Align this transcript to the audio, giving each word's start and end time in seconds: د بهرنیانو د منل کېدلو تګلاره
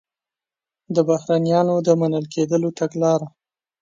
د 0.95 0.97
بهرنیانو 1.07 1.75
د 1.87 1.87
منل 1.99 2.25
کېدلو 2.33 2.69
تګلاره 2.79 3.27